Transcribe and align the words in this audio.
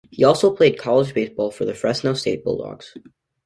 He 0.09 0.23
also 0.23 0.51
played 0.55 0.79
college 0.79 1.13
baseball 1.13 1.51
for 1.51 1.63
the 1.63 1.75
Fresno 1.75 2.13
State 2.15 2.43
Bulldogs. 2.43 2.95